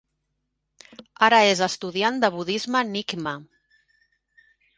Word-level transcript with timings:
Ara 1.27 1.41
és 1.49 1.61
estudiant 1.67 2.17
de 2.25 2.33
budisme 2.37 2.83
Nyingma. 2.95 3.37